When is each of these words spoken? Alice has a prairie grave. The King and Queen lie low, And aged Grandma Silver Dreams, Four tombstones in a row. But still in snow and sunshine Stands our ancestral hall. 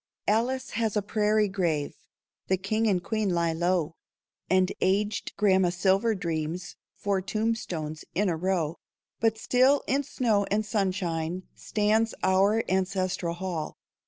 Alice 0.27 0.71
has 0.71 0.97
a 0.97 1.03
prairie 1.03 1.47
grave. 1.47 1.93
The 2.47 2.57
King 2.57 2.87
and 2.87 3.03
Queen 3.03 3.29
lie 3.29 3.53
low, 3.53 3.97
And 4.49 4.71
aged 4.81 5.37
Grandma 5.37 5.69
Silver 5.69 6.15
Dreams, 6.15 6.75
Four 6.95 7.21
tombstones 7.21 8.03
in 8.15 8.27
a 8.27 8.35
row. 8.35 8.77
But 9.19 9.37
still 9.37 9.83
in 9.85 10.01
snow 10.01 10.45
and 10.49 10.65
sunshine 10.65 11.43
Stands 11.53 12.15
our 12.23 12.63
ancestral 12.67 13.35
hall. 13.35 13.77